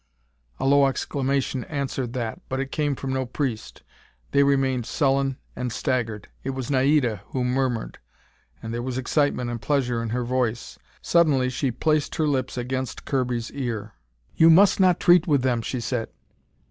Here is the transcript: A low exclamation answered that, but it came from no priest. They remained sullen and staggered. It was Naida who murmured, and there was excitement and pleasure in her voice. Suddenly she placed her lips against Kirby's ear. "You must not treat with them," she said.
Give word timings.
A 0.59 0.65
low 0.65 0.87
exclamation 0.87 1.63
answered 1.65 2.13
that, 2.13 2.41
but 2.49 2.59
it 2.59 2.71
came 2.71 2.95
from 2.95 3.13
no 3.13 3.23
priest. 3.27 3.83
They 4.31 4.41
remained 4.41 4.87
sullen 4.87 5.37
and 5.55 5.71
staggered. 5.71 6.27
It 6.43 6.55
was 6.55 6.71
Naida 6.71 7.21
who 7.27 7.43
murmured, 7.43 7.99
and 8.63 8.73
there 8.73 8.81
was 8.81 8.97
excitement 8.97 9.51
and 9.51 9.61
pleasure 9.61 10.01
in 10.01 10.09
her 10.09 10.23
voice. 10.23 10.79
Suddenly 11.03 11.51
she 11.51 11.69
placed 11.69 12.15
her 12.15 12.27
lips 12.27 12.57
against 12.57 13.05
Kirby's 13.05 13.51
ear. 13.51 13.93
"You 14.35 14.49
must 14.49 14.79
not 14.79 14.99
treat 14.99 15.27
with 15.27 15.43
them," 15.43 15.61
she 15.61 15.79
said. 15.79 16.09